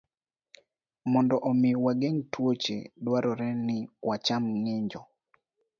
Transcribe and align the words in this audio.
Mondo 1.11 1.35
omi 1.49 1.69
wageng' 1.83 2.25
tuoche, 2.31 2.77
dwarore 3.03 3.49
ni 3.65 3.77
wacham 4.07 4.43
ng'injo 4.59 5.01